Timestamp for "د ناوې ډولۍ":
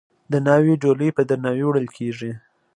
0.31-1.09